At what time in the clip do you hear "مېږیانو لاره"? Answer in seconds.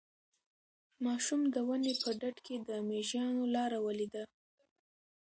2.87-3.77